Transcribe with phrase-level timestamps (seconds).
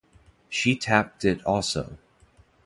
[0.49, 1.99] She tapped it also.